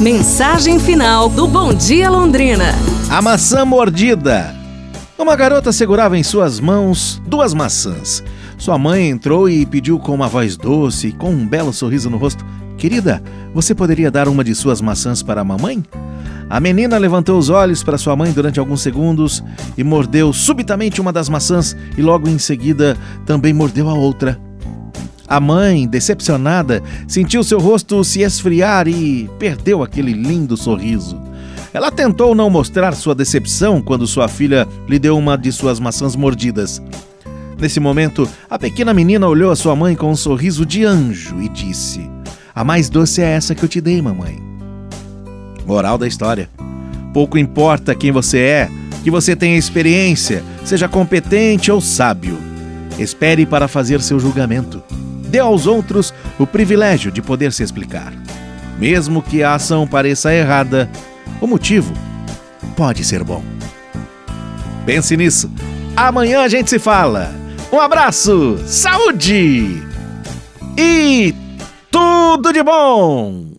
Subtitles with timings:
[0.00, 2.74] Mensagem final do Bom Dia Londrina.
[3.10, 4.56] A maçã mordida.
[5.18, 8.24] Uma garota segurava em suas mãos duas maçãs.
[8.56, 12.16] Sua mãe entrou e pediu com uma voz doce e com um belo sorriso no
[12.16, 12.42] rosto:
[12.78, 15.84] Querida, você poderia dar uma de suas maçãs para a mamãe?
[16.48, 19.44] A menina levantou os olhos para sua mãe durante alguns segundos
[19.76, 22.96] e mordeu subitamente uma das maçãs e logo em seguida
[23.26, 24.49] também mordeu a outra.
[25.30, 31.22] A mãe, decepcionada, sentiu seu rosto se esfriar e perdeu aquele lindo sorriso.
[31.72, 36.16] Ela tentou não mostrar sua decepção quando sua filha lhe deu uma de suas maçãs
[36.16, 36.82] mordidas.
[37.56, 41.48] Nesse momento, a pequena menina olhou a sua mãe com um sorriso de anjo e
[41.48, 42.10] disse:
[42.52, 44.42] A mais doce é essa que eu te dei, mamãe.
[45.64, 46.50] Moral da história:
[47.14, 48.70] Pouco importa quem você é,
[49.04, 52.36] que você tenha experiência, seja competente ou sábio.
[52.98, 54.82] Espere para fazer seu julgamento
[55.30, 58.12] dê aos outros o privilégio de poder se explicar.
[58.78, 60.90] Mesmo que a ação pareça errada,
[61.40, 61.94] o motivo
[62.76, 63.42] pode ser bom.
[64.84, 65.50] Pense nisso.
[65.96, 67.32] Amanhã a gente se fala.
[67.72, 69.82] Um abraço, saúde
[70.76, 71.34] e
[71.90, 73.50] tudo de bom!